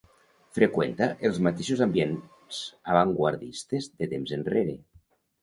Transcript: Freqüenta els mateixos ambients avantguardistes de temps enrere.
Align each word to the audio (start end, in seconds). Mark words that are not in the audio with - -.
Freqüenta 0.57 1.09
els 1.29 1.37
mateixos 1.47 1.83
ambients 1.87 2.63
avantguardistes 2.95 3.93
de 4.01 4.11
temps 4.17 4.35
enrere. 4.41 4.77